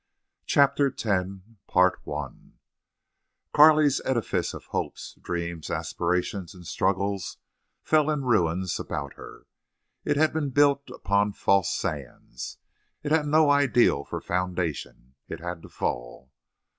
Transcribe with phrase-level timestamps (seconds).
[0.47, 1.05] CHAPTER X
[3.53, 7.37] Carley's edifice of hopes, dreams, aspirations, and struggles
[7.83, 9.45] fell in ruins about her.
[10.03, 12.57] It had been built upon false sands.
[13.03, 15.13] It had no ideal for foundation.
[15.27, 16.31] It had to fall.